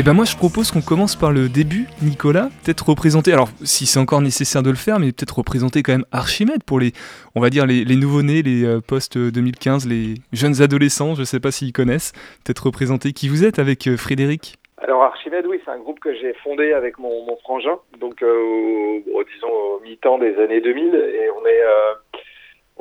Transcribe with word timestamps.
Eh 0.00 0.02
ben 0.02 0.14
moi 0.14 0.24
je 0.24 0.34
propose 0.34 0.70
qu'on 0.70 0.80
commence 0.80 1.14
par 1.14 1.30
le 1.30 1.50
début, 1.50 1.84
Nicolas, 2.00 2.48
peut-être 2.64 2.88
représenter, 2.88 3.34
alors 3.34 3.50
si 3.62 3.84
c'est 3.84 4.00
encore 4.00 4.22
nécessaire 4.22 4.62
de 4.62 4.70
le 4.70 4.76
faire, 4.76 4.98
mais 4.98 5.12
peut-être 5.12 5.36
représenter 5.36 5.82
quand 5.82 5.92
même 5.92 6.06
Archimède 6.10 6.64
pour 6.64 6.80
les, 6.80 6.92
on 7.34 7.40
va 7.42 7.50
dire 7.50 7.66
les, 7.66 7.84
nouveaux-nés, 7.84 8.40
les 8.40 8.64
euh, 8.64 8.80
post-2015, 8.80 9.86
les 9.86 10.14
jeunes 10.32 10.62
adolescents, 10.62 11.14
je 11.16 11.20
ne 11.20 11.26
sais 11.26 11.38
pas 11.38 11.50
s'ils 11.50 11.74
connaissent, 11.74 12.12
peut-être 12.46 12.64
représenter 12.64 13.12
qui 13.12 13.28
vous 13.28 13.44
êtes 13.44 13.58
avec 13.58 13.86
euh, 13.88 13.98
Frédéric. 13.98 14.56
Alors 14.78 15.02
Archimède, 15.02 15.44
oui, 15.46 15.60
c'est 15.66 15.70
un 15.70 15.78
groupe 15.80 16.00
que 16.00 16.14
j'ai 16.14 16.32
fondé 16.42 16.72
avec 16.72 16.98
mon, 16.98 17.36
frangin, 17.42 17.76
donc 17.98 18.22
euh, 18.22 19.00
disons 19.34 19.52
au 19.52 19.80
mi-temps 19.80 20.16
des 20.16 20.34
années 20.38 20.62
2000, 20.62 20.94
et 20.94 21.28
on 21.38 21.44
est 21.44 21.60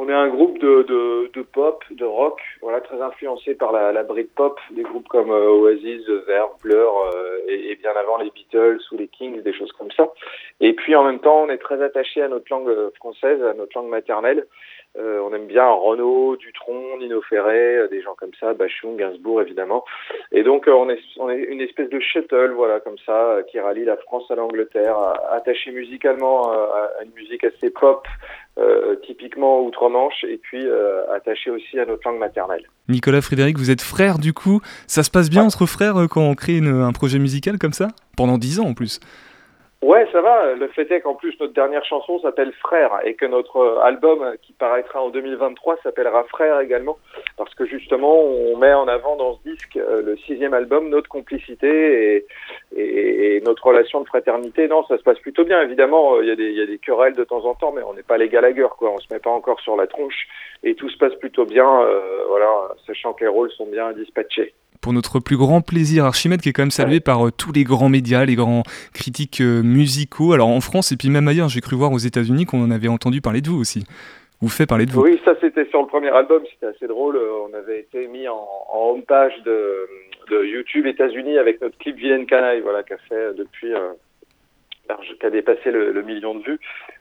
on 0.02 0.08
est 0.08 0.14
un 0.14 0.30
groupe 0.30 0.58
de, 0.60 0.84
de, 0.84 1.30
de, 1.34 1.42
pop, 1.42 1.84
de 1.92 2.06
rock, 2.06 2.40
voilà, 2.62 2.80
très 2.80 3.02
influencé 3.02 3.54
par 3.54 3.74
la, 3.74 3.92
la 3.92 4.04
Britpop, 4.04 4.58
des 4.72 4.84
groupes 4.84 5.10
comme 5.10 5.30
euh, 5.30 5.52
Oasis, 5.52 6.08
Verve, 6.26 6.52
Blur, 6.62 7.12
euh, 7.14 7.40
et, 7.50 7.72
et, 7.72 7.76
bien 7.76 7.92
avant 7.92 8.18
les 8.18 8.30
Beatles 8.30 8.80
ou 8.94 8.98
les 8.98 9.10
Kings, 9.10 9.42
des 9.42 9.54
choses 9.54 9.74
comme 9.74 9.92
ça. 9.92 10.08
Et 10.62 10.72
puis 10.72 10.96
en 10.96 11.04
même 11.04 11.20
temps, 11.20 11.44
on 11.44 11.50
est 11.50 11.58
très 11.58 11.84
attaché 11.84 12.22
à 12.22 12.30
notre 12.30 12.46
langue 12.50 12.74
française, 12.96 13.44
à 13.44 13.54
notre 13.54 13.78
langue 13.78 13.90
maternelle. 13.90 14.48
Euh, 15.00 15.22
on 15.24 15.34
aime 15.34 15.48
bien 15.48 15.66
Renaud, 15.66 16.36
Dutron, 16.36 16.98
Nino 17.00 17.22
Ferré, 17.22 17.78
euh, 17.78 17.88
des 17.88 18.02
gens 18.02 18.16
comme 18.18 18.32
ça, 18.40 18.54
Bachung, 18.54 18.98
Gainsbourg 18.98 19.42
évidemment. 19.42 19.86
Et 20.32 20.44
donc 20.44 20.68
euh, 20.68 20.74
on, 20.74 20.90
est, 20.90 21.00
on 21.18 21.30
est 21.30 21.38
une 21.38 21.62
espèce 21.62 21.90
de 21.90 22.00
shuttle, 22.00 22.52
voilà, 22.56 22.82
comme 22.82 22.98
ça, 23.06 23.38
qui 23.50 23.60
rallie 23.60 23.86
la 23.86 23.96
France 23.98 24.24
à 24.30 24.36
l'Angleterre, 24.36 24.98
attaché 25.32 25.72
musicalement 25.72 26.52
à, 26.52 27.04
une 27.04 27.12
musique 27.14 27.44
assez 27.44 27.70
pop, 27.70 28.08
typiquement 29.04 29.62
outre-Manche, 29.62 30.26
et 30.26 30.38
puis 30.38 30.66
attaché 31.14 31.50
aussi 31.50 31.80
à 31.80 31.86
notre 31.86 32.08
langue 32.08 32.20
maternelle. 32.20 32.68
Nicolas 32.90 33.22
Frédéric, 33.22 33.58
vous 33.58 33.72
êtes 33.72 33.82
frère 33.82 34.20
du 34.20 34.34
coup. 34.34 34.60
Ça 34.88 35.04
se 35.04 35.12
passe 35.12 35.30
bien 35.30 35.44
entre 35.44 35.66
frères 35.66 35.96
quand 36.10 36.22
on 36.22 36.36
crée 36.36 36.60
un 36.60 36.92
projet 36.92 37.20
musical 37.20 37.58
comme 37.58 37.74
ça? 37.74 37.88
Pendant 38.18 38.38
dix 38.38 38.60
ans 38.60 38.66
en 38.66 38.74
plus 38.74 39.00
Ouais, 39.82 40.06
ça 40.12 40.20
va. 40.20 40.56
Le 40.56 40.68
fait 40.68 40.92
est 40.92 41.00
qu'en 41.00 41.16
plus 41.16 41.40
notre 41.40 41.54
dernière 41.54 41.86
chanson 41.86 42.20
s'appelle 42.20 42.52
Frère 42.52 43.00
et 43.06 43.14
que 43.14 43.26
notre 43.26 43.56
euh, 43.56 43.80
album 43.80 44.36
qui 44.42 44.52
paraîtra 44.52 45.02
en 45.02 45.10
2023 45.10 45.78
s'appellera 45.84 46.26
Frère 46.26 46.60
également 46.60 46.98
parce 47.38 47.56
que 47.56 47.66
justement 47.66 48.20
on 48.22 48.58
met 48.58 48.74
en 48.74 48.90
avant 48.90 49.16
dans 49.16 49.38
ce 49.38 49.50
disque 49.50 49.78
euh, 49.78 50.02
le 50.02 50.18
sixième 50.18 50.54
album 50.54 50.90
notre 50.90 51.08
complicité 51.08 52.18
et, 52.18 52.28
et, 52.76 53.38
et, 53.38 53.42
notre 53.42 53.68
relation 53.68 54.02
de 54.02 54.06
fraternité. 54.06 54.68
Non, 54.68 54.84
ça 54.84 54.98
se 54.98 55.04
passe 55.04 55.20
plutôt 55.20 55.46
bien. 55.46 55.62
Évidemment, 55.62 56.16
euh, 56.16 56.24
il 56.24 56.28
y, 56.28 56.32
a 56.32 56.36
des, 56.36 56.52
y 56.52 56.62
a 56.62 56.66
des 56.66 56.80
querelles 56.80 57.16
de 57.16 57.24
temps 57.24 57.46
en 57.46 57.56
temps, 57.56 57.72
mais 57.72 57.82
on 57.82 57.94
n'est 57.94 58.04
pas 58.04 58.18
les 58.18 58.28
Gallagher 58.28 58.68
quoi. 58.78 58.92
On 58.92 58.98
se 58.98 59.08
met 59.14 59.20
pas 59.20 59.30
encore 59.30 59.62
sur 59.62 59.78
la 59.78 59.88
tronche 59.88 60.28
et 60.62 60.76
tout 60.76 60.90
se 60.90 60.98
passe 60.98 61.16
plutôt 61.16 61.46
bien. 61.46 61.84
Euh, 61.84 62.26
voilà, 62.28 62.52
sachant 62.86 63.14
que 63.14 63.24
les 63.24 63.30
rôles 63.30 63.52
sont 63.52 63.68
bien 63.68 63.94
dispatchés 63.94 64.54
pour 64.82 64.94
notre 64.94 65.20
plus 65.20 65.38
grand 65.38 65.62
plaisir. 65.62 66.06
Archimède 66.06 66.42
qui 66.42 66.50
est 66.50 66.54
quand 66.54 66.62
même 66.62 66.72
salué 66.72 67.00
par 67.00 67.28
euh, 67.28 67.32
tous 67.32 67.52
les 67.52 67.64
grands 67.64 67.90
médias, 67.90 68.26
les 68.26 68.36
grands 68.36 68.64
critiques 68.94 69.42
euh, 69.42 69.62
musicaux. 69.62 70.34
Alors 70.34 70.50
en 70.50 70.62
France 70.62 70.92
et 70.92 70.98
puis 70.98 71.10
même 71.10 71.28
ailleurs, 71.28 71.50
j'ai 71.50 71.62
cru 71.62 71.76
voir 71.76 71.92
aux 71.92 71.98
États-Unis 71.98 72.46
qu'on 72.46 72.64
en 72.64 72.72
avait 72.72 72.88
entendu 72.88 73.22
parler 73.22 73.42
de 73.42 73.50
vous 73.50 73.60
aussi. 73.60 73.86
Vous 74.42 74.50
fait 74.50 74.66
parler 74.66 74.86
de 74.86 74.92
vous. 74.92 75.02
Oui, 75.02 75.20
ça 75.26 75.34
c'était 75.42 75.66
sur 75.70 75.82
le 75.82 75.88
premier 75.88 76.10
album, 76.10 76.44
c'était 76.54 76.68
assez 76.68 76.88
drôle. 76.88 77.18
Euh, 77.18 77.50
on 77.50 77.54
avait 77.54 77.80
été 77.82 78.08
mis 78.08 78.28
en, 78.28 78.48
en 78.72 78.92
home 78.92 79.04
page 79.04 79.34
de, 79.46 79.88
de 80.32 80.46
YouTube 80.46 80.86
États-Unis 80.86 81.38
avec 81.38 81.62
notre 81.62 81.78
clip 81.78 81.98
Vilaine 81.98 82.26
Canaille, 82.26 82.62
voilà, 82.62 82.84
qu'a 82.84 82.98
fait 83.10 83.34
depuis 83.36 83.74
qui 85.20 85.26
a 85.26 85.30
dépassé 85.30 85.72
le, 85.72 86.02
million 86.02 86.36
de 86.36 86.44
vues. 86.44 86.60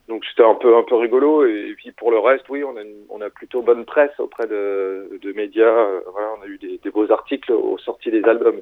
Donc 0.09 0.25
c'était 0.25 0.42
un 0.42 0.55
peu 0.55 0.77
un 0.77 0.83
peu 0.83 0.97
rigolo. 0.97 1.45
Et, 1.45 1.75
puis 1.77 1.92
pour 1.92 2.11
le 2.11 2.19
reste, 2.19 2.48
oui, 2.48 2.64
on 2.64 2.77
a, 2.77 2.83
on 3.11 3.20
a 3.20 3.28
plutôt 3.28 3.61
bonne 3.61 3.84
presse 3.84 4.19
auprès 4.19 4.47
de, 4.47 5.19
de 5.23 5.33
médias. 5.33 5.64
Euh, 5.67 6.01
voilà, 6.11 6.28
on 6.39 6.45
a 6.45 6.47
eu 6.47 6.56
des, 6.56 6.81
des 6.83 6.91
beaux 6.91 7.11
articles 7.12 7.53
aux 7.53 7.77
sorties 7.78 8.11
des 8.11 8.25
albums. 8.25 8.61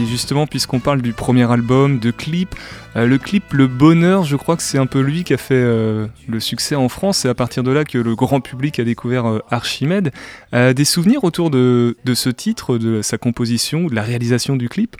Et 0.00 0.06
justement, 0.06 0.46
puisqu'on 0.46 0.78
parle 0.78 1.02
du 1.02 1.12
premier 1.12 1.50
album, 1.50 1.98
de 1.98 2.10
clip, 2.12 2.54
euh, 2.96 3.06
le 3.06 3.18
clip 3.18 3.52
Le 3.52 3.66
Bonheur, 3.66 4.22
je 4.22 4.36
crois 4.36 4.56
que 4.56 4.62
c'est 4.62 4.78
un 4.78 4.86
peu 4.86 5.00
lui 5.00 5.22
qui 5.24 5.34
a 5.34 5.36
fait 5.36 5.54
euh, 5.54 6.06
le 6.28 6.40
succès 6.40 6.76
en 6.76 6.88
France. 6.88 7.18
C'est 7.18 7.28
à 7.28 7.34
partir 7.34 7.62
de 7.64 7.72
là 7.72 7.84
que 7.84 7.98
le 7.98 8.14
grand 8.14 8.40
public 8.40 8.78
a 8.78 8.84
découvert 8.84 9.40
Archimède. 9.50 10.12
des 10.52 10.84
souvenirs 10.84 11.24
autour 11.24 11.50
de, 11.50 11.96
de, 12.04 12.14
ce 12.14 12.30
titre, 12.30 12.78
de 12.78 13.02
sa 13.02 13.18
composition, 13.18 13.86
de 13.86 13.94
la 13.94 14.02
réalisation 14.02 14.54
du 14.54 14.68
clip? 14.68 14.96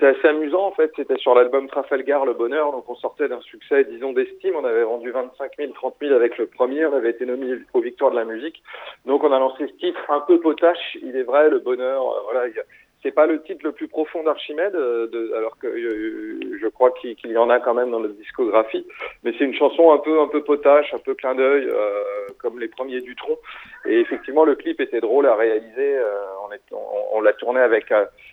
C'était 0.00 0.18
assez 0.18 0.28
amusant 0.28 0.66
en 0.66 0.72
fait. 0.72 0.90
C'était 0.96 1.18
sur 1.18 1.34
l'album 1.34 1.68
Trafalgar, 1.68 2.24
Le 2.24 2.32
Bonheur. 2.32 2.72
Donc 2.72 2.88
on 2.88 2.94
sortait 2.94 3.28
d'un 3.28 3.40
succès, 3.42 3.84
disons, 3.84 4.12
d'estime. 4.12 4.56
On 4.56 4.64
avait 4.64 4.82
vendu 4.82 5.10
25 5.10 5.52
000, 5.58 5.72
30 5.72 5.94
000 6.00 6.14
avec 6.14 6.38
le 6.38 6.46
premier. 6.46 6.86
On 6.86 6.94
avait 6.94 7.10
été 7.10 7.26
nommé 7.26 7.58
aux 7.74 7.80
Victoires 7.80 8.10
de 8.10 8.16
la 8.16 8.24
musique. 8.24 8.62
Donc 9.04 9.22
on 9.24 9.32
a 9.32 9.38
lancé 9.38 9.66
ce 9.66 9.72
titre 9.74 10.00
un 10.08 10.20
peu 10.20 10.40
potache. 10.40 10.96
Il 11.02 11.16
est 11.16 11.22
vrai, 11.22 11.50
Le 11.50 11.58
Bonheur. 11.58 12.02
voilà, 12.24 12.48
y 12.48 12.58
a 12.58 12.62
c'est 13.02 13.12
pas 13.12 13.26
le 13.26 13.42
titre 13.42 13.64
le 13.64 13.72
plus 13.72 13.88
profond 13.88 14.22
d'Archimède, 14.22 14.74
euh, 14.74 15.36
alors 15.36 15.56
que 15.58 15.66
euh, 15.66 16.58
je 16.60 16.66
crois 16.68 16.90
qu'il 16.90 17.16
y 17.24 17.38
en 17.38 17.48
a 17.48 17.58
quand 17.58 17.74
même 17.74 17.90
dans 17.90 18.00
notre 18.00 18.14
discographie. 18.14 18.86
Mais 19.24 19.32
c'est 19.38 19.44
une 19.44 19.54
chanson 19.54 19.92
un 19.92 19.98
peu 19.98 20.20
un 20.20 20.28
peu 20.28 20.42
potache, 20.42 20.92
un 20.92 20.98
peu 20.98 21.14
clin 21.14 21.34
d'œil, 21.34 21.66
euh, 21.66 22.02
comme 22.38 22.58
les 22.58 22.68
premiers 22.68 23.00
du 23.00 23.16
tronc. 23.16 23.38
Et 23.86 24.00
effectivement, 24.00 24.44
le 24.44 24.54
clip 24.54 24.80
était 24.80 25.00
drôle 25.00 25.26
à 25.26 25.34
réaliser. 25.34 25.98
on, 26.46 26.52
est, 26.52 26.60
on, 27.12 27.20
l'a 27.22 27.32
tourné 27.32 27.60
avec 27.60 27.92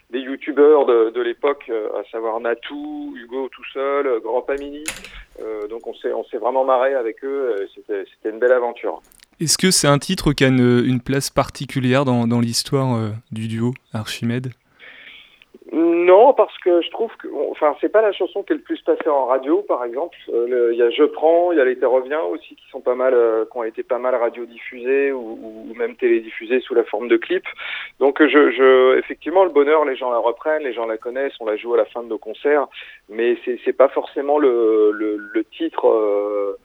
des 0.09 0.19
youtubeurs 0.19 0.85
de, 0.85 1.09
de 1.11 1.21
l'époque, 1.21 1.71
à 1.95 2.03
savoir 2.11 2.39
Natou, 2.39 3.13
Hugo 3.15 3.47
tout 3.49 3.65
seul, 3.73 4.19
Grand 4.19 4.41
Pamini. 4.41 4.83
donc 5.69 5.87
on 5.87 5.93
s'est 5.93 6.11
on 6.11 6.25
s'est 6.25 6.37
vraiment 6.37 6.65
marré 6.65 6.93
avec 6.93 7.23
eux. 7.23 7.55
C'était 7.75 8.29
une 8.29 8.39
belle 8.39 8.51
aventure. 8.51 9.01
Est-ce 9.39 9.59
que 9.59 9.69
c'est 9.69 9.87
un 9.87 9.99
titre 9.99 10.33
qui 10.33 10.43
a 10.45 10.47
une, 10.47 10.99
place 10.99 11.29
particulière 11.29 12.05
dans, 12.05 12.39
l'histoire 12.39 12.95
euh, 12.95 13.09
du 13.31 13.47
duo 13.47 13.75
Archimède? 13.93 14.47
Non, 15.71 16.33
parce 16.33 16.57
que 16.57 16.81
je 16.81 16.89
trouve 16.89 17.11
que, 17.17 17.27
enfin, 17.51 17.75
c'est 17.79 17.91
pas 17.91 18.01
la 18.01 18.13
chanson 18.13 18.41
qui 18.41 18.53
est 18.53 18.55
le 18.55 18.63
plus 18.63 18.81
passée 18.81 19.09
en 19.09 19.27
radio, 19.27 19.61
par 19.61 19.83
exemple. 19.83 20.17
Euh, 20.33 20.69
il 20.71 20.79
y 20.79 20.81
a 20.81 20.89
Je 20.89 21.03
prends, 21.03 21.51
il 21.51 21.59
y 21.59 21.61
a 21.61 21.65
L'été 21.65 21.85
revient 21.85 22.19
aussi, 22.31 22.55
qui 22.55 22.67
sont 22.71 22.81
pas 22.81 22.95
mal, 22.95 23.13
euh, 23.13 23.45
qui 23.45 23.55
ont 23.55 23.63
été 23.63 23.83
pas 23.83 23.99
mal 23.99 24.15
radiodiffusés 24.15 25.11
ou, 25.11 25.37
ou 25.69 25.73
même 25.75 25.95
télédiffusés 25.97 26.61
sous 26.61 26.73
la 26.73 26.85
forme 26.85 27.07
de 27.07 27.17
clips. 27.17 27.45
Donc, 27.99 28.19
je, 28.19 28.97
effectivement, 28.97 29.43
le 29.43 29.51
bonheur, 29.51 29.85
les 29.85 29.95
gens 29.95 30.09
la 30.09 30.17
reprennent, 30.17 30.63
les 30.63 30.73
gens 30.73 30.87
la 30.87 30.97
connaissent, 30.97 31.35
on 31.39 31.45
la 31.45 31.57
joue 31.57 31.75
à 31.75 31.77
la 31.77 31.85
fin 31.85 32.01
de 32.01 32.07
nos 32.07 32.17
concerts, 32.17 32.67
mais 33.07 33.37
c'est, 33.45 33.73
pas 33.73 33.89
forcément 33.89 34.39
le, 34.39 35.45
titre. 35.51 36.57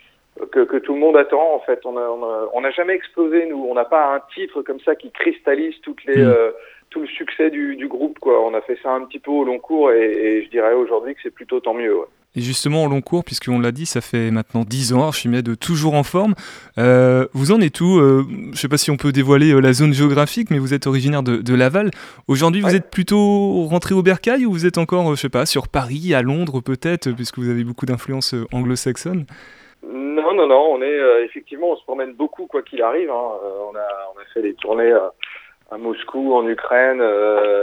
Que, 0.51 0.65
que, 0.65 0.77
tout 0.77 0.95
le 0.95 1.01
monde 1.01 1.17
attend. 1.17 1.55
En 1.55 1.61
fait, 1.61 1.81
on 1.85 1.93
n'a 1.93 2.09
on 2.53 2.65
a, 2.65 2.71
jamais 2.71 2.95
explosé 2.95 3.47
nous. 3.47 3.67
On 3.69 3.75
n'a 3.75 3.85
pas 3.85 4.15
un 4.15 4.21
titre 4.35 4.63
comme 4.63 4.81
ça 4.81 4.95
qui 4.95 5.11
cristallise 5.11 5.79
toutes 5.83 6.05
les, 6.05 6.23
mm. 6.23 6.27
euh, 6.27 6.51
tout 6.91 7.01
le 7.01 7.07
succès 7.07 7.51
du, 7.51 7.77
du, 7.77 7.89
groupe. 7.89 8.19
Quoi. 8.19 8.41
On 8.45 8.55
a 8.55 8.61
fait 8.61 8.79
ça 8.83 8.91
un 8.91 9.05
petit 9.05 9.19
peu 9.19 9.31
au 9.31 9.45
long 9.45 9.59
cours 9.59 9.93
et, 9.93 10.11
et 10.11 10.45
je 10.45 10.51
dirais 10.51 10.75
aujourd'hui 10.75 11.15
que 11.15 11.21
c'est 11.23 11.35
plutôt 11.35 11.61
tant 11.61 11.75
mieux. 11.75 11.97
Ouais. 11.97 12.07
Et 12.35 12.41
justement, 12.41 12.85
au 12.85 12.89
long 12.89 13.03
cours, 13.03 13.25
puisqu'on 13.25 13.61
l'a 13.61 13.73
dit, 13.73 13.85
ça 13.85 14.01
fait 14.01 14.31
maintenant 14.31 14.65
10 14.65 14.95
ans, 14.95 15.03
Archimède 15.03 15.59
toujours 15.59 15.93
en 15.93 16.03
forme. 16.03 16.35
Euh, 16.79 17.27
vous 17.35 17.53
en 17.53 17.61
êtes 17.61 17.81
où 17.83 17.99
euh, 17.99 18.25
Je 18.27 18.51
ne 18.51 18.55
sais 18.55 18.69
pas 18.69 18.79
si 18.79 18.91
on 18.91 18.97
peut 18.97 19.13
dévoiler 19.13 19.53
euh, 19.53 19.61
la 19.61 19.75
zone 19.75 19.93
géographique, 19.93 20.51
mais 20.51 20.59
vous 20.59 20.73
êtes 20.73 20.87
originaire 20.87 21.23
de, 21.23 21.37
de 21.37 21.55
Laval. 21.55 21.91
Aujourd'hui, 22.29 22.63
vous 22.63 22.75
êtes 22.75 22.91
plutôt 22.91 23.65
rentré 23.67 23.95
au 23.95 24.03
Bercail 24.03 24.47
ou 24.47 24.53
vous 24.53 24.65
êtes 24.65 24.79
encore, 24.79 25.15
je 25.15 25.21
sais 25.21 25.29
pas, 25.29 25.45
sur 25.45 25.69
Paris, 25.69 26.15
à 26.15 26.23
Londres 26.23 26.63
peut-être, 26.63 27.11
puisque 27.11 27.39
vous 27.39 27.51
avez 27.51 27.65
beaucoup 27.65 27.85
d'influence 27.85 28.35
anglo-saxonne 28.51 29.27
non, 30.33 30.47
non, 30.47 30.47
non, 30.47 30.73
on 30.73 30.83
est 30.83 30.99
euh, 30.99 31.25
effectivement, 31.25 31.71
on 31.71 31.77
se 31.77 31.85
promène 31.85 32.13
beaucoup 32.13 32.47
quoi 32.47 32.63
qu'il 32.63 32.83
arrive. 32.83 33.11
Hein. 33.11 33.33
Euh, 33.45 33.71
on, 33.71 33.77
a, 33.77 33.87
on 34.15 34.21
a 34.21 34.25
fait 34.33 34.43
des 34.43 34.55
tournées 34.55 34.93
euh, 34.93 35.09
à 35.71 35.79
Moscou, 35.79 36.35
en 36.35 36.47
Ukraine, 36.47 37.03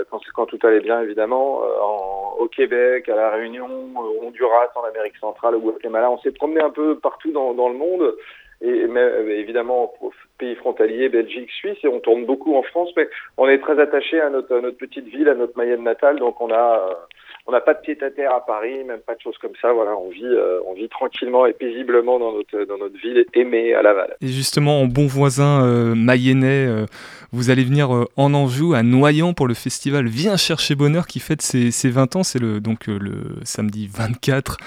quand, 0.10 0.20
quand 0.34 0.48
tout 0.48 0.60
allait 0.64 0.80
bien 0.80 1.00
évidemment, 1.02 1.62
en, 1.80 2.38
au 2.40 2.48
Québec, 2.48 3.08
à 3.08 3.16
la 3.16 3.30
Réunion, 3.30 3.68
au 3.96 4.26
Honduras, 4.26 4.70
en 4.76 4.84
Amérique 4.84 5.18
centrale, 5.18 5.56
au 5.56 5.60
Guatemala. 5.60 6.10
On 6.10 6.18
s'est 6.18 6.32
promené 6.32 6.60
un 6.60 6.72
peu 6.72 6.98
partout 6.98 7.32
dans, 7.32 7.54
dans 7.54 7.70
le 7.70 7.76
monde 7.76 8.16
et 8.62 8.88
mais, 8.88 9.06
évidemment 9.38 9.94
aux 10.02 10.12
pays 10.40 10.56
frontaliers, 10.56 11.10
Belgique, 11.10 11.52
Suisse, 11.52 11.78
et 11.84 11.88
on 11.88 12.00
tourne 12.00 12.26
beaucoup 12.26 12.56
en 12.56 12.64
France, 12.64 12.90
mais 12.98 13.08
on 13.38 13.48
est 13.48 13.60
très 13.60 13.80
attaché 13.80 14.20
à 14.20 14.30
notre, 14.30 14.56
à 14.56 14.62
notre 14.62 14.78
petite 14.78 15.06
ville, 15.06 15.30
à 15.30 15.36
notre 15.36 15.56
Mayenne 15.56 15.84
natale, 15.84 16.18
donc 16.18 16.42
on 16.42 16.52
a 16.52 17.08
on 17.50 17.52
n'a 17.52 17.62
pas 17.62 17.74
de 17.74 17.80
pied 17.80 17.98
à 18.04 18.12
terre 18.12 18.32
à 18.32 18.46
Paris, 18.46 18.84
même 18.84 19.00
pas 19.00 19.16
de 19.16 19.22
choses 19.22 19.38
comme 19.40 19.56
ça. 19.60 19.74
Voilà, 19.74 19.98
on 19.98 20.10
vit, 20.10 20.24
euh, 20.24 20.60
on 20.68 20.74
vit 20.74 20.88
tranquillement 20.88 21.48
et 21.48 21.54
paisiblement 21.54 22.20
dans 22.20 22.32
notre, 22.32 22.64
dans 22.66 22.78
notre 22.78 22.96
ville 22.98 23.26
aimée 23.34 23.74
à 23.74 23.82
Laval. 23.82 24.16
Et 24.22 24.28
justement, 24.28 24.82
en 24.82 24.86
bon 24.86 25.08
voisin 25.08 25.66
euh, 25.66 25.96
mayennais, 25.96 26.68
euh, 26.68 26.86
vous 27.32 27.50
allez 27.50 27.64
venir 27.64 27.94
euh, 27.94 28.06
en 28.18 28.36
Anjou, 28.36 28.76
à 28.76 28.84
Noyant, 28.84 29.34
pour 29.34 29.48
le 29.48 29.56
festival 29.56 30.06
Viens 30.06 30.38
chercher 30.38 30.76
bonheur 30.76 31.08
qui 31.08 31.20
fête 31.20 31.42
ses, 31.42 31.72
ses 31.72 31.90
20 31.90 32.18
ans. 32.18 32.24
C'est 32.24 32.40
le, 32.40 32.60
donc 32.60 32.86
le 32.86 33.36
samedi 33.44 33.90
24 33.92 34.58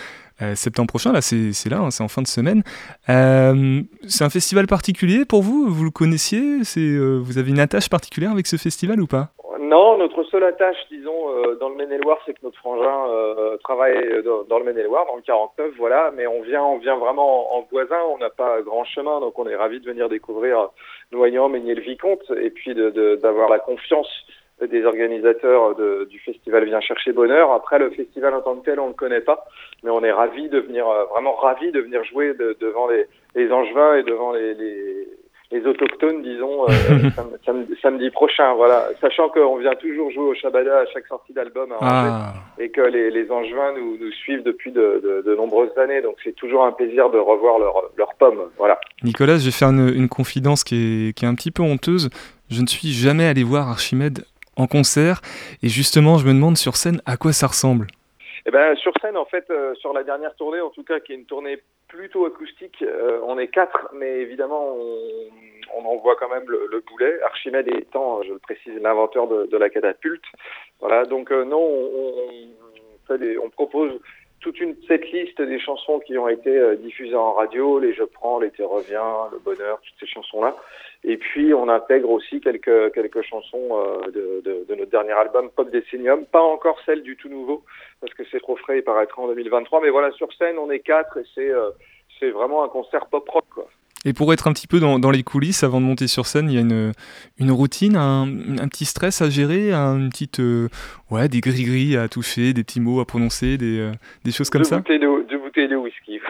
septembre 0.56 0.88
prochain, 0.88 1.12
là 1.12 1.20
c'est 1.20 1.68
là, 1.70 1.78
hein, 1.78 1.92
c'est 1.92 2.02
en 2.02 2.08
fin 2.08 2.20
de 2.20 2.26
semaine. 2.26 2.64
c'est 3.06 4.24
un 4.24 4.30
festival 4.30 4.66
particulier 4.66 5.24
pour 5.24 5.40
vous? 5.40 5.68
Vous 5.68 5.84
le 5.84 5.90
connaissiez? 5.90 6.64
C'est 6.64 6.98
Vous 6.98 7.38
avez 7.38 7.50
une 7.50 7.60
attache 7.60 7.88
particulière 7.88 8.32
avec 8.32 8.48
ce 8.48 8.56
festival 8.56 9.00
ou 9.00 9.06
pas? 9.06 9.28
Non, 9.72 9.96
notre 9.96 10.11
seule 10.32 10.44
attache, 10.44 10.78
disons, 10.90 11.28
euh, 11.28 11.56
dans 11.56 11.68
le 11.68 11.76
Maine-et-Loire, 11.76 12.18
c'est 12.24 12.32
que 12.32 12.40
notre 12.42 12.56
frangin 12.56 13.06
euh, 13.10 13.56
travaille 13.58 14.22
dans, 14.48 14.58
le 14.58 14.64
Maine-et-Loire, 14.64 15.06
dans 15.06 15.16
le 15.16 15.22
49, 15.22 15.72
voilà. 15.76 16.10
Mais 16.16 16.26
on 16.26 16.40
vient, 16.40 16.64
on 16.64 16.78
vient 16.78 16.96
vraiment 16.96 17.54
en, 17.56 17.68
voisin. 17.70 18.00
On 18.10 18.18
n'a 18.18 18.30
pas 18.30 18.62
grand 18.62 18.84
chemin, 18.84 19.20
donc 19.20 19.38
on 19.38 19.46
est 19.46 19.54
ravi 19.54 19.78
de 19.78 19.86
venir 19.86 20.08
découvrir 20.08 20.70
Noyant, 21.12 21.48
Ménier-le-Vicomte, 21.48 22.32
et 22.40 22.50
puis 22.50 22.74
d'avoir 22.74 23.50
la 23.50 23.58
confiance 23.58 24.08
des 24.62 24.84
organisateurs 24.84 25.74
du 26.06 26.18
festival 26.20 26.64
Viens 26.64 26.80
chercher 26.80 27.12
bonheur. 27.12 27.52
Après, 27.52 27.78
le 27.78 27.90
festival 27.90 28.34
en 28.34 28.40
tant 28.40 28.56
que 28.56 28.64
tel, 28.64 28.80
on 28.80 28.84
ne 28.84 28.88
le 28.90 28.94
connaît 28.94 29.20
pas, 29.20 29.44
mais 29.82 29.90
on 29.90 30.02
est 30.02 30.12
ravis 30.12 30.48
de 30.48 30.60
venir, 30.60 30.86
vraiment 31.10 31.34
ravis 31.34 31.72
de 31.72 31.80
venir 31.80 32.02
jouer 32.04 32.32
devant 32.34 32.88
les, 32.88 33.52
Angevins 33.52 33.96
et 33.96 34.02
devant 34.02 34.32
les 34.32 35.01
autochtones, 35.66 36.22
disons, 36.22 36.68
euh, 36.68 37.10
samedi, 37.82 38.10
prochain. 38.10 38.54
Voilà, 38.54 38.88
sachant 39.00 39.28
qu'on 39.28 39.56
vient 39.56 39.74
toujours 39.74 40.10
jouer 40.10 40.24
au 40.24 40.34
Shabada 40.34 40.80
à 40.80 40.86
chaque 40.86 41.06
sortie 41.06 41.32
d'album 41.32 41.72
ah. 41.80 42.32
et 42.58 42.70
que 42.70 42.80
les, 42.80 43.10
les 43.10 43.30
Angevins 43.30 43.72
nous, 43.76 43.98
nous 43.98 44.12
suivent 44.12 44.42
depuis 44.42 44.72
de, 44.72 45.22
de, 45.24 45.34
nombreuses 45.34 45.76
années. 45.78 46.02
Donc 46.02 46.16
c'est 46.24 46.34
toujours 46.34 46.64
un 46.64 46.72
plaisir 46.72 47.10
de 47.10 47.18
revoir 47.18 47.58
leurs 47.58 47.90
leur 47.96 48.14
pommes. 48.14 48.50
Voilà. 48.58 48.78
Nicolas, 49.02 49.38
je 49.38 49.46
vais 49.46 49.50
faire 49.50 49.68
une, 49.68 49.88
une 49.94 50.08
confidence 50.08 50.64
qui 50.64 51.08
est, 51.08 51.12
qui 51.12 51.24
est 51.24 51.28
un 51.28 51.34
petit 51.34 51.50
peu 51.50 51.62
honteuse. 51.62 52.08
Je 52.50 52.60
ne 52.62 52.66
suis 52.66 52.88
jamais 52.88 53.26
allé 53.26 53.42
voir 53.44 53.68
Archimède 53.68 54.24
en 54.56 54.66
concert 54.66 55.20
et 55.62 55.68
justement, 55.68 56.18
je 56.18 56.26
me 56.26 56.32
demande 56.32 56.56
sur 56.56 56.76
scène 56.76 57.00
à 57.06 57.16
quoi 57.16 57.32
ça 57.32 57.46
ressemble. 57.46 57.86
Eh 58.44 58.50
ben, 58.50 58.74
sur 58.76 58.92
scène, 59.00 59.16
en 59.16 59.24
fait, 59.24 59.44
euh, 59.50 59.74
sur 59.76 59.92
la 59.92 60.02
dernière 60.02 60.34
tournée, 60.34 60.60
en 60.60 60.70
tout 60.70 60.82
cas, 60.82 60.98
qui 60.98 61.12
est 61.12 61.14
une 61.14 61.26
tournée 61.26 61.58
plutôt 61.92 62.24
acoustique, 62.24 62.82
euh, 62.82 63.20
on 63.24 63.38
est 63.38 63.48
quatre, 63.48 63.90
mais 63.92 64.20
évidemment, 64.20 64.74
on, 64.74 65.28
on 65.76 65.84
en 65.84 65.96
voit 65.96 66.16
quand 66.16 66.28
même 66.28 66.48
le, 66.48 66.82
boulet. 66.88 67.20
Archimède 67.22 67.68
étant, 67.68 68.22
je 68.22 68.32
le 68.32 68.38
précise, 68.38 68.74
l'inventeur 68.80 69.28
de, 69.28 69.56
la 69.56 69.68
catapulte. 69.68 70.24
Voilà, 70.80 71.04
donc 71.04 71.30
euh, 71.30 71.44
non, 71.44 71.60
on, 71.60 72.14
on, 73.10 73.50
propose 73.50 73.92
toute 74.42 74.60
une 74.60 74.76
cette 74.86 75.10
liste 75.12 75.40
des 75.40 75.58
chansons 75.58 76.00
qui 76.00 76.18
ont 76.18 76.28
été 76.28 76.50
euh, 76.50 76.76
diffusées 76.76 77.14
en 77.14 77.32
radio, 77.32 77.78
les 77.78 77.94
Je 77.94 78.02
prends, 78.02 78.38
l'été 78.40 78.64
revient, 78.64 79.30
le 79.32 79.38
bonheur, 79.38 79.80
toutes 79.80 79.98
ces 80.00 80.06
chansons-là. 80.06 80.54
Et 81.04 81.16
puis 81.16 81.54
on 81.54 81.68
intègre 81.68 82.10
aussi 82.10 82.40
quelques 82.40 82.92
quelques 82.92 83.22
chansons 83.22 83.68
euh, 83.72 84.10
de, 84.10 84.42
de, 84.44 84.64
de, 84.68 84.74
notre 84.74 84.90
dernier 84.90 85.12
album 85.12 85.50
Pop 85.50 85.70
Decennium, 85.70 86.26
pas 86.26 86.42
encore 86.42 86.78
celle 86.84 87.02
du 87.02 87.16
tout 87.16 87.28
nouveau 87.28 87.62
parce 88.00 88.12
que 88.14 88.24
c'est 88.30 88.40
trop 88.40 88.56
frais, 88.56 88.78
il 88.78 88.84
paraîtra 88.84 89.22
en 89.22 89.28
2023. 89.28 89.80
Mais 89.80 89.90
voilà, 89.90 90.10
sur 90.12 90.32
scène 90.34 90.58
on 90.58 90.70
est 90.70 90.80
quatre 90.80 91.16
et 91.18 91.24
c'est 91.34 91.50
c'est 92.18 92.30
vraiment 92.30 92.64
un 92.64 92.68
concert 92.68 93.06
pop 93.06 93.28
rock. 93.28 93.44
Quoi. 93.54 93.68
Et 94.04 94.12
pour 94.12 94.32
être 94.32 94.48
un 94.48 94.52
petit 94.52 94.66
peu 94.66 94.80
dans, 94.80 94.98
dans, 94.98 95.10
les 95.10 95.22
coulisses, 95.22 95.62
avant 95.62 95.80
de 95.80 95.86
monter 95.86 96.08
sur 96.08 96.26
scène, 96.26 96.50
il 96.50 96.54
y 96.54 96.58
a 96.58 96.60
une, 96.60 96.92
une 97.38 97.50
routine, 97.52 97.96
un, 97.96 98.22
un, 98.22 98.68
petit 98.68 98.84
stress 98.84 99.22
à 99.22 99.30
gérer, 99.30 99.72
une 99.72 100.10
petite, 100.10 100.40
euh, 100.40 100.68
ouais, 101.10 101.28
des 101.28 101.40
gris-gris 101.40 101.96
à 101.96 102.08
toucher, 102.08 102.52
des 102.52 102.64
petits 102.64 102.80
mots 102.80 103.00
à 103.00 103.04
prononcer, 103.04 103.58
des, 103.58 103.78
euh, 103.78 103.92
des 104.24 104.32
choses 104.32 104.50
comme 104.50 104.62
deux 104.62 104.68
ça 104.68 104.78
bouteilles 104.78 104.98
de, 104.98 105.26
Deux 105.28 105.38
bouteilles 105.38 105.68
de 105.68 105.76
whisky. 105.76 106.20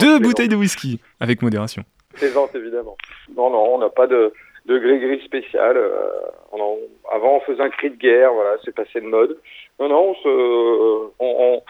deux 0.00 0.18
bouteilles 0.18 0.48
de 0.48 0.56
whisky, 0.56 1.00
avec 1.20 1.42
modération. 1.42 1.84
Présente, 2.14 2.54
évidemment. 2.56 2.96
Non, 3.36 3.50
non, 3.50 3.74
on 3.74 3.78
n'a 3.78 3.88
pas 3.88 4.08
de, 4.08 4.32
de 4.66 4.78
gris-gris 4.78 5.24
spécial. 5.24 5.76
Euh, 5.76 5.90
on 6.50 6.58
avant, 7.12 7.36
on 7.36 7.40
faisait 7.40 7.62
un 7.62 7.70
cri 7.70 7.90
de 7.90 7.96
guerre, 7.96 8.32
voilà, 8.32 8.56
c'est 8.64 8.74
passé 8.74 9.00
de 9.00 9.06
mode. 9.06 9.38
Non, 9.78 9.88
non, 9.88 10.10
on 10.10 10.14
se, 10.14 10.28
on, 10.28 11.12
on 11.20 11.62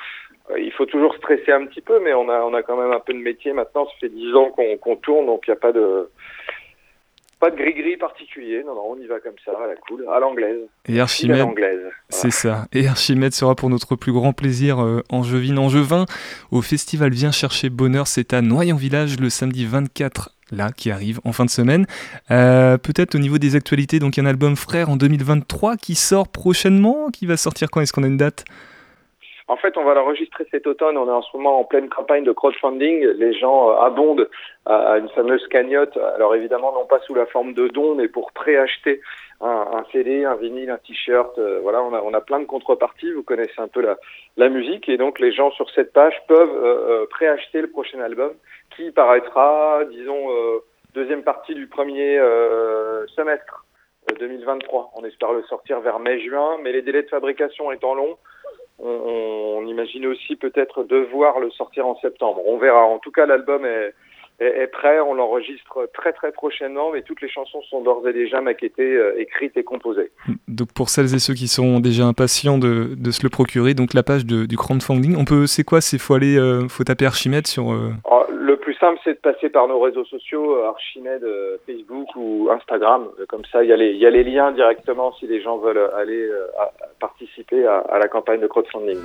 il 0.59 0.73
faut 0.73 0.87
toujours 0.87 1.15
stresser 1.17 1.53
un 1.53 1.67
petit 1.67 1.81
peu, 1.81 2.01
mais 2.01 2.15
on 2.15 2.29
a, 2.29 2.41
on 2.41 2.55
a 2.55 2.63
quand 2.63 2.77
même 2.77 2.93
un 2.93 3.01
peu 3.01 3.13
de 3.13 3.19
métier 3.19 3.53
maintenant. 3.53 3.87
Ça 3.87 3.93
fait 4.01 4.09
dix 4.09 4.35
ans 4.35 4.51
qu'on 4.81 4.97
tourne, 4.97 5.27
donc 5.27 5.45
il 5.47 5.51
n'y 5.51 5.57
a 5.57 5.61
pas 5.61 5.73
de, 5.73 6.09
pas 7.43 7.51
de 7.51 7.57
gris-gris 7.57 7.97
particulier. 7.97 8.63
Non, 8.65 8.75
non, 8.75 8.83
on 8.91 8.99
y 8.99 9.07
va 9.07 9.19
comme 9.21 9.35
ça, 9.45 9.53
à 9.53 9.67
la 9.67 9.75
cool, 9.75 10.07
à 10.09 10.21
l'anglaise. 10.21 10.61
Et 10.89 11.01
Archimède, 11.01 11.45
c'est 12.09 12.31
ça. 12.31 12.67
Et 12.73 12.87
Archimède 12.87 13.33
sera 13.33 13.55
pour 13.55 13.69
notre 13.69 13.97
plus 13.97 14.13
grand 14.13 14.33
plaisir 14.33 14.81
euh, 14.81 15.01
angevin, 15.11 15.57
angevin, 15.57 16.07
au 16.51 16.63
festival 16.63 17.11
Viens 17.11 17.33
chercher 17.33 17.69
bonheur. 17.69 18.07
C'est 18.07 18.33
à 18.33 18.43
Noyon 18.43 18.77
Village 18.77 19.19
le 19.19 19.29
samedi 19.29 19.67
24 19.67 20.31
là 20.53 20.71
qui 20.71 20.91
arrive 20.91 21.21
en 21.25 21.33
fin 21.33 21.45
de 21.45 21.51
semaine. 21.51 21.87
Euh, 22.31 22.79
peut-être 22.79 23.15
au 23.17 23.19
niveau 23.19 23.39
des 23.39 23.57
actualités, 23.57 23.99
donc 23.99 24.17
il 24.17 24.23
y 24.23 24.23
a 24.23 24.27
un 24.27 24.31
album 24.31 24.55
Frère 24.55 24.91
en 24.91 24.97
2023 24.97 25.77
qui 25.77 25.95
sort 25.95 26.29
prochainement, 26.29 27.09
qui 27.11 27.27
va 27.27 27.37
sortir 27.37 27.71
quand? 27.71 27.81
Est-ce 27.81 27.93
qu'on 27.93 28.05
a 28.05 28.07
une 28.07 28.19
date? 28.19 28.45
En 29.49 29.57
fait, 29.57 29.77
on 29.77 29.85
va 29.85 29.95
l'enregistrer 29.95 30.47
cet 30.51 30.67
automne. 30.67 30.97
On 30.97 31.09
est 31.09 31.13
en 31.13 31.23
ce 31.23 31.37
moment 31.37 31.59
en 31.59 31.65
pleine 31.65 31.89
campagne 31.89 32.25
de 32.25 32.33
crowdfunding. 32.33 33.05
Les 33.17 33.33
gens 33.35 33.71
euh, 33.71 33.75
abondent 33.75 34.29
à 34.67 34.99
une 34.99 35.09
fameuse 35.11 35.47
cagnotte. 35.49 35.97
Alors 35.97 36.35
évidemment, 36.35 36.73
non 36.73 36.87
pas 36.87 37.01
sous 37.01 37.15
la 37.15 37.27
forme 37.27 37.53
de 37.53 37.69
dons, 37.69 37.97
mais 37.97 38.09
pour 38.09 38.33
préacheter 38.33 39.01
un, 39.41 39.67
un 39.73 39.85
CD, 39.91 40.25
un 40.25 40.37
vinyle, 40.37 40.71
un 40.71 40.79
t-shirt. 40.79 41.37
Euh, 41.39 41.59
voilà, 41.63 41.83
on 41.83 41.93
a, 41.93 42.01
on 42.03 42.15
a 42.15 42.21
plein 42.21 42.41
de 42.41 42.45
contreparties. 42.45 43.13
Vous 43.13 43.25
connaissez 43.25 43.59
un 43.59 43.69
peu 43.69 43.81
la, 43.81 43.97
la 44.37 44.49
musique. 44.49 44.89
Et 44.89 44.97
donc, 44.97 45.19
les 45.19 45.33
gens 45.33 45.51
sur 45.51 45.69
cette 45.71 45.93
page 45.93 46.15
peuvent 46.29 46.65
euh, 46.65 47.07
préacheter 47.11 47.61
le 47.61 47.69
prochain 47.69 48.01
album 48.01 48.33
qui 48.77 48.91
paraîtra, 48.91 49.85
disons, 49.91 50.29
deuxième 50.95 51.23
partie 51.23 51.55
du 51.55 51.67
premier 51.67 52.19
semestre 53.15 53.67
2023. 54.19 54.93
On 54.97 55.05
espère 55.05 55.33
le 55.33 55.43
sortir 55.43 55.81
vers 55.81 55.99
mai-juin, 55.99 56.57
mais 56.63 56.73
les 56.73 56.81
délais 56.81 57.03
de 57.03 57.09
fabrication 57.09 57.71
étant 57.71 57.95
longs, 57.95 58.17
on, 58.83 59.67
imagine 59.67 60.07
aussi 60.07 60.37
peut-être 60.37 60.85
devoir 60.85 61.41
le 61.41 61.51
sortir 61.51 61.87
en 61.87 61.99
septembre. 62.01 62.43
On 62.47 62.59
verra. 62.59 62.85
En 62.85 62.99
tout 62.99 63.11
cas, 63.11 63.27
l'album 63.27 63.65
est, 63.65 63.95
est, 64.41 64.67
prêt, 64.67 65.01
on 65.01 65.15
l'enregistre 65.15 65.89
très 65.95 66.13
très 66.13 66.33
prochainement, 66.33 66.91
mais 66.93 67.03
toutes 67.03 67.21
les 67.23 67.29
chansons 67.29 67.63
sont 67.63 67.81
d'ores 67.83 68.07
et 68.09 68.13
déjà 68.13 68.41
maquettées, 68.41 68.97
euh, 68.97 69.19
écrites 69.19 69.57
et 69.57 69.65
composées. 69.65 70.11
Donc 70.49 70.73
pour 70.73 70.89
celles 70.89 71.15
et 71.15 71.19
ceux 71.19 71.35
qui 71.35 71.49
sont 71.49 71.81
déjà 71.81 72.05
impatients 72.05 72.59
de, 72.59 72.95
de 72.97 73.11
se 73.11 73.23
le 73.23 73.31
procurer, 73.31 73.75
donc 73.75 73.95
la 73.95 74.03
page 74.03 74.27
de, 74.27 74.47
du 74.47 74.57
crowdfunding, 74.57 75.17
on 75.17 75.25
peut, 75.25 75.47
c'est 75.47 75.65
quoi? 75.65 75.81
C'est 75.81 75.99
faut 75.99 76.15
aller, 76.15 76.37
euh, 76.37 76.69
faut 76.69 76.85
taper 76.85 77.07
Archimède 77.07 77.47
sur. 77.47 77.73
Euh, 77.73 77.91
ah, 78.11 78.27
le 78.31 78.52
plus 78.63 78.75
simple, 78.75 78.99
c'est 79.05 79.15
de 79.15 79.19
passer 79.19 79.51
par 79.51 79.69
nos 79.69 79.81
réseaux 79.81 80.05
sociaux, 80.05 80.57
euh, 80.57 80.69
Archimède, 80.69 81.25
euh, 81.25 81.59
Facebook 81.67 82.09
ou 82.17 82.49
Instagram. 82.51 83.09
Euh, 83.19 83.27
comme 83.29 83.45
ça, 83.51 83.63
il 83.63 83.69
y, 83.69 83.73
a 83.73 83.77
les, 84.11 84.25
liens 84.25 84.53
directement 84.53 85.13
si 85.15 85.27
les 85.27 85.43
gens 85.43 85.59
veulent 85.59 85.91
aller 85.97 86.31
participer 87.01 87.67
à, 87.67 87.99
la 87.99 88.09
campagne 88.09 88.41
de 88.41 88.47
crowdfunding. 88.47 88.99